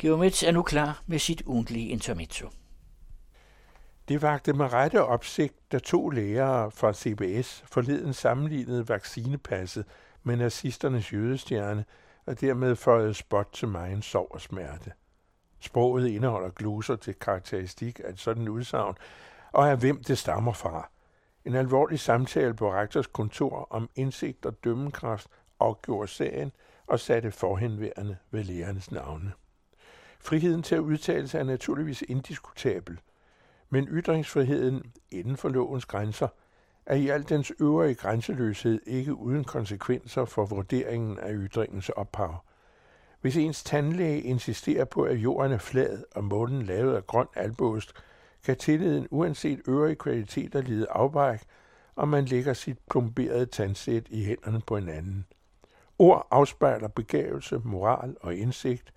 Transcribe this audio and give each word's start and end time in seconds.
Geomets 0.00 0.42
er 0.42 0.50
nu 0.50 0.62
klar 0.62 1.02
med 1.06 1.18
sit 1.18 1.42
ugentlige 1.46 1.88
intermezzo. 1.88 2.48
Det 4.08 4.22
vagte 4.22 4.52
med 4.52 4.72
rette 4.72 5.04
opsigt, 5.04 5.72
da 5.72 5.78
to 5.78 6.08
lærere 6.08 6.70
fra 6.70 6.92
CBS 6.92 7.64
forleden 7.66 8.12
sammenlignede 8.12 8.88
vaccinepasset 8.88 9.84
med 10.22 10.36
nazisternes 10.36 11.12
jødestjerne 11.12 11.84
og 12.26 12.40
dermed 12.40 12.76
føjede 12.76 13.14
spot 13.14 13.48
til 13.52 13.68
mig 13.68 13.92
en 13.92 14.02
og 14.14 14.40
smerte. 14.40 14.92
Sproget 15.60 16.08
indeholder 16.08 16.50
gloser 16.50 16.96
til 16.96 17.14
karakteristik 17.14 18.00
af 18.04 18.10
et 18.10 18.18
sådan 18.18 18.48
udsagn, 18.48 18.94
og 19.52 19.70
af 19.70 19.78
hvem 19.78 20.04
det 20.04 20.18
stammer 20.18 20.52
fra. 20.52 20.90
En 21.44 21.54
alvorlig 21.54 22.00
samtale 22.00 22.54
på 22.54 22.72
rektors 22.72 23.06
kontor 23.06 23.66
om 23.70 23.90
indsigt 23.94 24.46
og 24.46 24.64
dømmekraft 24.64 25.28
afgjorde 25.58 26.08
sagen 26.08 26.52
og 26.86 27.00
satte 27.00 27.30
forhenværende 27.30 28.16
ved 28.30 28.44
lærernes 28.44 28.90
navne. 28.90 29.32
Friheden 30.22 30.62
til 30.62 30.74
at 30.74 30.80
udtale 30.80 31.28
sig 31.28 31.38
er 31.38 31.44
naturligvis 31.44 32.02
indiskutabel, 32.02 33.00
men 33.70 33.88
ytringsfriheden 33.90 34.92
inden 35.10 35.36
for 35.36 35.48
lovens 35.48 35.86
grænser 35.86 36.28
er 36.86 36.94
i 36.94 37.08
al 37.08 37.28
dens 37.28 37.52
øvrige 37.60 37.94
grænseløshed 37.94 38.80
ikke 38.86 39.14
uden 39.14 39.44
konsekvenser 39.44 40.24
for 40.24 40.44
vurderingen 40.44 41.18
af 41.18 41.32
ytringens 41.34 41.88
ophav. 41.88 42.44
Hvis 43.20 43.36
ens 43.36 43.64
tandlæge 43.64 44.20
insisterer 44.20 44.84
på, 44.84 45.02
at 45.02 45.16
jorden 45.16 45.52
er 45.52 45.58
flad 45.58 46.04
og 46.14 46.24
månen 46.24 46.62
lavet 46.62 46.96
af 46.96 47.06
grøn 47.06 47.26
albost, 47.34 47.92
kan 48.44 48.56
tilliden 48.56 49.08
uanset 49.10 49.60
øvrige 49.68 49.96
kvaliteter 49.96 50.60
lide 50.62 50.86
afbræk, 50.90 51.40
og 51.96 52.08
man 52.08 52.24
lægger 52.24 52.52
sit 52.52 52.78
plomberede 52.90 53.46
tandsæt 53.46 54.06
i 54.10 54.24
hænderne 54.24 54.60
på 54.66 54.76
en 54.76 54.88
anden. 54.88 55.26
Ord 55.98 56.26
afspejler 56.30 56.88
begævelse, 56.88 57.60
moral 57.64 58.16
og 58.20 58.34
indsigt. 58.34 58.92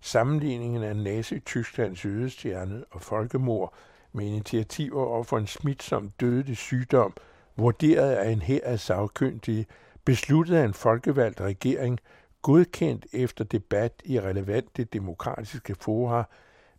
Sammenligningen 0.00 0.82
af 0.82 0.96
Nazi-Tysklands 0.96 2.04
jødestjerne 2.04 2.84
og 2.90 3.02
folkemord 3.02 3.74
med 4.12 4.26
initiativer 4.26 5.04
over 5.04 5.22
for 5.24 5.38
en 5.38 5.46
smitsom 5.46 6.10
dødelig 6.20 6.56
sygdom, 6.56 7.14
vurderet 7.56 8.12
af 8.12 8.30
en 8.30 8.42
her 8.42 8.60
af 8.62 8.80
sagkyndige, 8.80 9.66
besluttet 10.04 10.56
af 10.56 10.64
en 10.64 10.74
folkevalgt 10.74 11.40
regering, 11.40 11.98
godkendt 12.42 13.06
efter 13.12 13.44
debat 13.44 13.92
i 14.04 14.20
relevante 14.20 14.84
demokratiske 14.84 15.74
fora, 15.80 16.24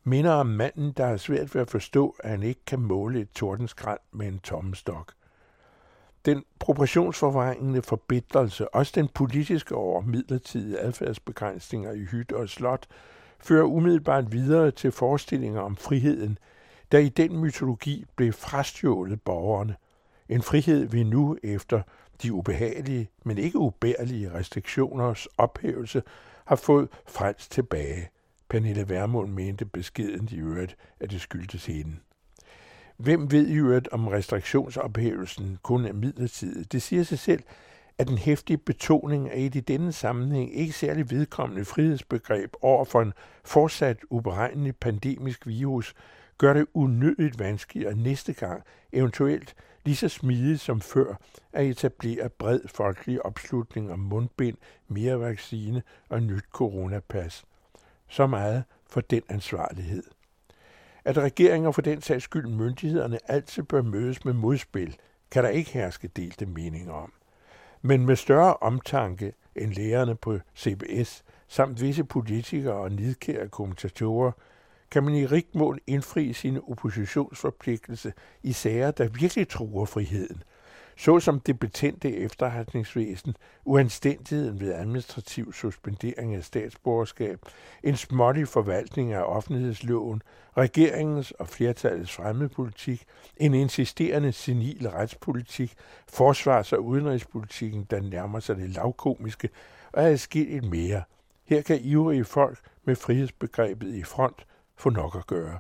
minder 0.04 0.32
om 0.32 0.48
manden, 0.48 0.92
der 0.92 1.06
har 1.06 1.18
svært 1.18 1.56
ved 1.56 1.62
at 1.62 1.70
forstå, 1.70 2.16
at 2.20 2.30
han 2.30 2.44
ikke 2.44 2.66
kan 2.66 2.80
måle 2.80 3.20
et 3.20 3.32
tordenskrand 3.32 4.00
med 4.12 4.28
en 4.28 4.40
tommestok. 4.40 5.14
Den 6.30 6.44
proportionsforvrængende 6.60 7.82
forbedrelse, 7.82 8.76
også 8.76 8.92
den 8.96 9.08
politiske 9.08 9.76
over 9.76 10.02
midlertidige 10.02 10.80
adfærdsbegrænsninger 10.80 11.92
i 11.92 12.04
hytte 12.06 12.38
og 12.38 12.50
slot, 12.50 12.88
fører 13.40 13.64
umiddelbart 13.64 14.32
videre 14.32 14.72
til 14.72 14.92
forestillinger 14.92 15.62
om 15.62 15.76
friheden, 15.76 16.38
der 16.92 17.00
i 17.00 17.10
den 17.10 17.38
mytologi 17.38 18.06
blev 18.16 18.34
frastjålet 18.34 19.22
borgerne. 19.22 19.76
En 20.30 20.42
frihed 20.42 20.86
vi 20.86 21.04
nu 21.04 21.38
efter 21.44 21.82
de 22.24 22.34
ubehagelige, 22.34 23.10
men 23.26 23.38
ikke 23.38 23.58
ubærlige 23.58 24.34
restriktioners 24.34 25.28
ophævelse 25.38 26.04
har 26.46 26.56
fået 26.56 26.90
frelst 27.08 27.52
tilbage. 27.52 28.10
Pernille 28.50 28.90
Vermund 28.90 29.32
mente 29.32 29.66
beskeden 29.66 30.30
i 30.32 30.36
øvrigt, 30.36 30.76
at 31.00 31.12
det 31.12 31.22
skyldtes 31.22 31.66
hende. 31.66 31.96
Hvem 33.00 33.32
ved 33.32 33.48
i 33.48 33.54
øvrigt, 33.54 33.88
om 33.88 34.08
restriktionsophævelsen 34.08 35.58
kun 35.64 35.86
er 35.86 35.94
midlertidig? 35.94 36.72
Det 36.72 36.82
siger 36.82 37.04
sig 37.04 37.20
selv, 37.20 37.44
at 37.98 38.08
den 38.08 38.18
hæftige 38.18 38.58
betoning 38.58 39.30
af 39.30 39.40
et 39.40 39.56
i 39.56 39.60
denne 39.60 39.92
sammenhæng 39.92 40.56
ikke 40.56 40.74
særlig 40.74 41.12
vedkommende 41.12 41.66
frihedsbegreb 41.66 42.54
over 42.62 42.86
for 42.86 43.02
en 43.02 43.14
fortsat 43.46 43.98
uberegnelig 44.10 44.76
pandemisk 44.76 45.48
virus 45.48 45.94
gør 46.38 46.54
det 46.54 46.66
unødigt 46.74 47.40
vanskeligt 47.40 47.98
næste 47.98 48.34
gang, 48.34 48.64
eventuelt 48.94 49.56
lige 49.86 49.96
så 49.96 50.10
smidigt 50.10 50.62
som 50.62 50.82
før, 50.82 51.16
at 51.54 51.66
etablere 51.66 52.30
bred 52.30 52.60
folkelig 52.66 53.26
opslutning 53.26 53.92
om 53.92 54.00
mundbind, 54.00 54.58
mere 54.88 55.20
vaccine 55.20 55.84
og 56.10 56.24
nyt 56.24 56.46
coronapas. 56.52 57.46
Så 58.08 58.28
meget 58.28 58.64
for 58.90 59.02
den 59.02 59.22
ansvarlighed. 59.30 60.04
At 61.06 61.18
regeringer 61.18 61.72
for 61.72 61.82
den 61.82 62.02
sags 62.02 62.24
skyld 62.24 62.48
myndighederne 62.48 63.20
altid 63.28 63.64
bør 63.64 63.82
mødes 63.82 64.26
med 64.26 64.34
modspil, 64.34 64.98
kan 65.32 65.44
der 65.44 65.50
ikke 65.50 65.72
herske 65.72 66.08
delte 66.08 66.46
meninger 66.46 66.94
om. 66.94 67.14
Men 67.82 68.06
med 68.06 68.16
større 68.16 68.54
omtanke 68.54 69.34
end 69.56 69.74
lærerne 69.74 70.16
på 70.16 70.40
CBS, 70.58 71.24
samt 71.48 71.82
visse 71.82 72.04
politikere 72.04 72.74
og 72.74 72.92
nidkære 72.92 73.48
kommentatorer, 73.48 74.32
kan 74.92 75.04
man 75.04 75.16
i 75.16 75.26
rigt 75.26 75.56
mål 75.56 75.80
indfri 75.88 76.34
sine 76.34 76.62
oppositionsforpligtelse 76.70 78.14
i 78.44 78.54
sager, 78.54 78.92
der 78.92 79.08
virkelig 79.08 79.50
truer 79.50 79.86
friheden, 79.86 80.44
såsom 81.00 81.40
det 81.40 81.60
betændte 81.60 82.18
efterretningsvæsen, 82.18 83.36
uanstændigheden 83.66 84.60
ved 84.60 84.74
administrativ 84.74 85.54
suspendering 85.54 86.36
af 86.36 86.44
statsborgerskab, 86.44 87.40
en 87.84 87.96
smålig 87.96 88.48
forvaltning 88.48 89.14
af 89.14 89.22
offentlighedsloven, 89.22 90.22
regeringens 90.58 91.32
og 91.32 91.48
flertallets 91.48 92.12
fremmedpolitik, 92.12 93.06
en 93.38 93.54
insisterende 93.54 94.32
senil 94.32 94.90
retspolitik, 94.90 95.74
forsvars- 96.08 96.74
og 96.74 96.86
udenrigspolitikken, 96.86 97.88
der 97.90 98.02
nærmer 98.02 98.40
sig 98.40 98.56
det 98.56 98.70
lavkomiske, 98.70 99.50
og 99.94 100.12
et 100.36 100.64
mere. 100.64 101.04
Her 101.46 101.62
kan 101.62 101.80
ivrige 101.82 102.26
folk 102.26 102.60
med 102.86 102.96
frihedsbegrebet 102.96 103.96
i 103.96 104.04
front 104.04 104.46
få 104.76 104.90
nok 104.90 105.16
at 105.16 105.28
gøre. 105.28 105.60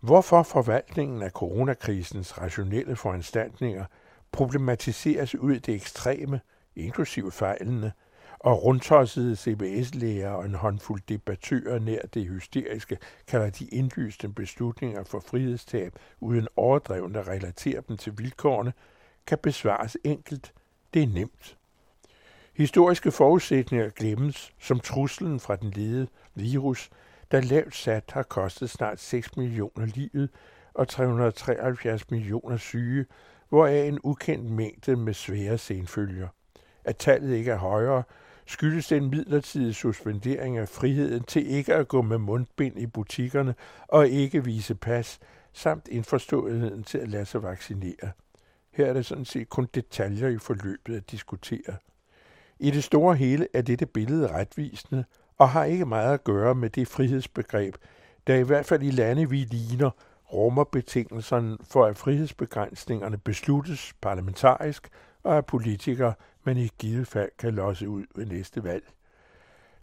Hvorfor 0.00 0.42
forvaltningen 0.42 1.22
af 1.22 1.30
coronakrisens 1.30 2.38
rationelle 2.38 2.96
foranstaltninger 2.96 3.84
problematiseres 4.32 5.34
ud 5.34 5.52
i 5.52 5.58
det 5.58 5.74
ekstreme, 5.74 6.40
inklusive 6.76 7.32
fejlene, 7.32 7.92
og 8.38 8.64
rundtossede 8.64 9.36
CBS-læger 9.36 10.30
og 10.30 10.44
en 10.44 10.54
håndfuld 10.54 11.00
debattører 11.08 11.78
nær 11.78 12.00
det 12.14 12.26
hysteriske 12.28 12.98
kalder 13.26 13.50
de 13.50 13.64
indlysende 13.64 14.34
beslutninger 14.34 15.04
for 15.04 15.20
frihedstab 15.20 15.98
uden 16.20 16.48
overdrevne 16.56 17.18
at 17.18 17.28
relatere 17.28 17.82
dem 17.88 17.96
til 17.96 18.18
vilkårene, 18.18 18.72
kan 19.26 19.38
besvares 19.42 19.96
enkelt. 20.04 20.52
Det 20.94 21.02
er 21.02 21.06
nemt. 21.06 21.56
Historiske 22.54 23.10
forudsætninger 23.10 23.88
glemmes 23.88 24.52
som 24.60 24.80
truslen 24.80 25.40
fra 25.40 25.56
den 25.56 25.70
lede 25.70 26.06
virus, 26.34 26.90
der 27.30 27.40
lavt 27.40 27.76
sat 27.76 28.04
har 28.12 28.22
kostet 28.22 28.70
snart 28.70 29.00
6 29.00 29.36
millioner 29.36 29.86
livet 29.86 30.30
og 30.74 30.88
373 30.88 32.10
millioner 32.10 32.56
syge, 32.56 33.06
hvoraf 33.48 33.88
en 33.88 33.98
ukendt 34.04 34.50
mængde 34.50 34.96
med 34.96 35.14
svære 35.14 35.58
senfølger. 35.58 36.28
At 36.84 36.96
tallet 36.96 37.36
ikke 37.36 37.50
er 37.50 37.56
højere, 37.56 38.02
skyldes 38.46 38.88
den 38.88 39.10
midlertidige 39.10 39.74
suspendering 39.74 40.58
af 40.58 40.68
friheden 40.68 41.24
til 41.24 41.50
ikke 41.50 41.74
at 41.74 41.88
gå 41.88 42.02
med 42.02 42.18
mundbind 42.18 42.78
i 42.78 42.86
butikkerne 42.86 43.54
og 43.88 44.08
ikke 44.08 44.44
vise 44.44 44.74
pas, 44.74 45.18
samt 45.52 45.88
indforståeligheden 45.88 46.82
til 46.84 46.98
at 46.98 47.08
lade 47.08 47.24
sig 47.24 47.42
vaccinere. 47.42 48.10
Her 48.72 48.86
er 48.86 48.92
det 48.92 49.06
sådan 49.06 49.24
set 49.24 49.48
kun 49.48 49.68
detaljer 49.74 50.28
i 50.28 50.38
forløbet 50.38 50.96
at 50.96 51.10
diskutere. 51.10 51.76
I 52.58 52.70
det 52.70 52.84
store 52.84 53.16
hele 53.16 53.48
er 53.54 53.62
dette 53.62 53.86
billede 53.86 54.32
retvisende 54.32 55.04
og 55.38 55.48
har 55.48 55.64
ikke 55.64 55.86
meget 55.86 56.14
at 56.14 56.24
gøre 56.24 56.54
med 56.54 56.70
det 56.70 56.88
frihedsbegreb, 56.88 57.74
der 58.26 58.34
i 58.34 58.42
hvert 58.42 58.66
fald 58.66 58.82
i 58.82 58.90
lande, 58.90 59.30
vi 59.30 59.36
ligner, 59.36 59.90
rummer 60.32 60.64
betingelserne 60.64 61.58
for, 61.64 61.86
at 61.86 61.98
frihedsbegrænsningerne 61.98 63.18
besluttes 63.18 63.92
parlamentarisk 64.00 64.88
og 65.22 65.36
af 65.36 65.46
politikere, 65.46 66.14
man 66.44 66.56
i 66.56 66.68
givet 66.78 67.06
fald 67.06 67.30
kan 67.38 67.54
losse 67.54 67.88
ud 67.88 68.04
ved 68.14 68.26
næste 68.26 68.64
valg. 68.64 68.84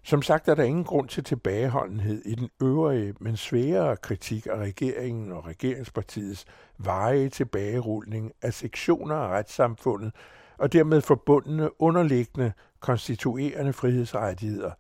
Som 0.04 0.22
sagt 0.22 0.48
er 0.48 0.56
der 0.56 0.64
ingen 0.64 0.84
grund 0.84 1.08
til 1.08 1.24
tilbageholdenhed 1.24 2.22
i 2.26 2.36
den 2.36 2.50
øvrige, 2.62 3.14
men 3.20 3.38
sværere 3.38 3.98
kritik 3.98 4.46
af 4.46 4.56
regeringen 4.56 5.32
og 5.32 5.48
regeringspartiets 5.48 6.46
veje 6.78 7.30
tilbagerulning 7.30 8.32
af 8.42 8.54
sektioner 8.54 9.16
af 9.16 9.28
retssamfundet 9.28 10.12
og 10.58 10.74
dermed 10.74 11.02
forbundne 11.02 11.82
underliggende 11.82 12.52
konstituerende 12.80 13.74
frihedsrettigheder. 13.74 14.72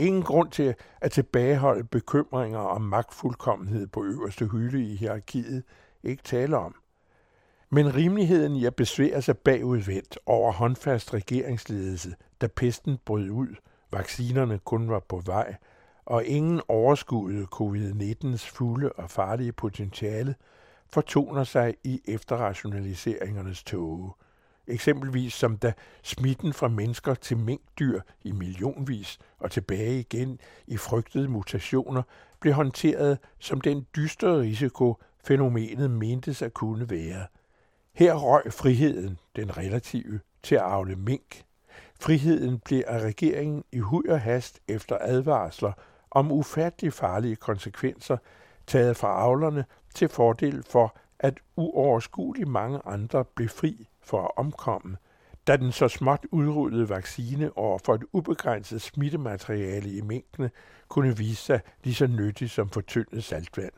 Ingen 0.00 0.22
grund 0.22 0.50
til 0.50 0.74
at 1.00 1.12
tilbageholde 1.12 1.84
bekymringer 1.84 2.58
om 2.58 2.82
magtfuldkommenhed 2.82 3.86
på 3.86 4.04
øverste 4.04 4.46
hylde 4.46 4.84
i 4.84 4.96
hierarkiet. 4.96 5.62
Ikke 6.02 6.22
tale 6.22 6.56
om. 6.56 6.74
Men 7.70 7.94
rimeligheden 7.94 8.56
i 8.56 8.64
at 8.64 8.74
besvære 8.74 9.22
sig 9.22 9.38
bagudvendt 9.38 10.18
over 10.26 10.52
håndfast 10.52 11.14
regeringsledelse, 11.14 12.14
da 12.40 12.46
pesten 12.46 12.98
brød 13.04 13.30
ud, 13.30 13.54
vaccinerne 13.92 14.58
kun 14.58 14.90
var 14.90 15.00
på 15.08 15.22
vej, 15.26 15.56
og 16.04 16.24
ingen 16.24 16.60
overskuede 16.68 17.46
covid-19's 17.54 18.50
fulde 18.56 18.92
og 18.92 19.10
farlige 19.10 19.52
potentiale, 19.52 20.34
fortoner 20.92 21.44
sig 21.44 21.74
i 21.84 22.00
efterrationaliseringernes 22.08 23.62
tåge. 23.62 24.12
Eksempelvis 24.70 25.32
som 25.32 25.56
da 25.56 25.72
smitten 26.02 26.52
fra 26.52 26.68
mennesker 26.68 27.14
til 27.14 27.36
minkdyr 27.36 28.00
i 28.24 28.32
millionvis 28.32 29.18
og 29.38 29.50
tilbage 29.50 30.00
igen 30.00 30.40
i 30.66 30.76
frygtede 30.76 31.28
mutationer 31.28 32.02
blev 32.40 32.54
håndteret 32.54 33.18
som 33.38 33.60
den 33.60 33.86
dystre 33.96 34.40
risiko, 34.40 34.96
fænomenet 35.24 35.90
mentes 35.90 36.42
at 36.42 36.54
kunne 36.54 36.90
være. 36.90 37.26
Her 37.92 38.14
røg 38.14 38.52
friheden, 38.52 39.18
den 39.36 39.56
relative, 39.56 40.20
til 40.42 40.54
at 40.54 40.60
afle 40.60 40.96
mink. 40.96 41.42
Friheden 42.00 42.58
blev 42.58 42.82
af 42.86 43.00
regeringen 43.00 43.64
i 43.72 43.78
hud 43.78 44.04
og 44.04 44.20
hast 44.20 44.60
efter 44.68 44.98
advarsler 45.00 45.72
om 46.10 46.32
ufattelig 46.32 46.92
farlige 46.92 47.36
konsekvenser 47.36 48.16
taget 48.66 48.96
fra 48.96 49.08
avlerne 49.08 49.64
til 49.94 50.08
fordel 50.08 50.64
for, 50.70 50.96
at 51.18 51.34
uoverskueligt 51.56 52.48
mange 52.48 52.80
andre 52.84 53.24
blev 53.24 53.48
fri 53.48 53.89
for 54.02 54.22
at 54.22 54.30
omkomme, 54.36 54.96
da 55.46 55.56
den 55.56 55.72
så 55.72 55.88
småt 55.88 56.26
udrullede 56.32 56.88
vaccine 56.88 57.56
over 57.56 57.78
for 57.84 57.94
et 57.94 58.04
ubegrænset 58.12 58.82
smittemateriale 58.82 59.90
i 59.90 60.00
mængdene 60.00 60.50
kunne 60.88 61.16
vise 61.16 61.42
sig 61.42 61.60
lige 61.84 61.94
så 61.94 62.06
nyttig 62.06 62.50
som 62.50 62.68
fortyndet 62.68 63.24
saltvand. 63.24 63.72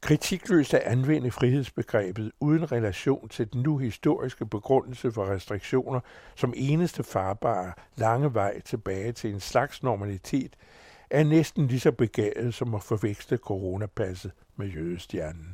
Kritikløst 0.00 0.74
at 0.74 0.80
anvende 0.80 1.30
frihedsbegrebet 1.30 2.32
uden 2.40 2.72
relation 2.72 3.28
til 3.28 3.52
den 3.52 3.62
nu 3.62 3.78
historiske 3.78 4.46
begrundelse 4.46 5.12
for 5.12 5.26
restriktioner 5.26 6.00
som 6.34 6.52
eneste 6.56 7.02
farbare 7.02 7.72
lange 7.96 8.34
vej 8.34 8.60
tilbage 8.60 9.12
til 9.12 9.32
en 9.32 9.40
slags 9.40 9.82
normalitet, 9.82 10.56
er 11.10 11.24
næsten 11.24 11.66
lige 11.66 11.80
så 11.80 11.92
begavet 11.92 12.54
som 12.54 12.74
at 12.74 12.82
forveksle 12.82 13.36
coronapasset 13.36 14.32
med 14.56 14.66
jødestjernen. 14.66 15.49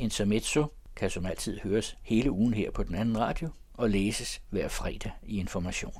Intermezzo 0.00 0.66
kan 0.96 1.10
som 1.10 1.26
altid 1.26 1.60
høres 1.60 1.96
hele 2.02 2.30
ugen 2.30 2.54
her 2.54 2.70
på 2.70 2.82
den 2.82 2.94
anden 2.94 3.18
radio 3.18 3.48
og 3.74 3.90
læses 3.90 4.42
hver 4.50 4.68
fredag 4.68 5.12
i 5.22 5.38
Information. 5.38 5.94